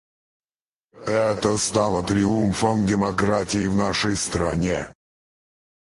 Это 1.05 1.57
стало 1.57 2.01
триумфом 2.03 2.87
демократии 2.87 3.67
в 3.67 3.75
нашей 3.75 4.15
стране. 4.17 4.95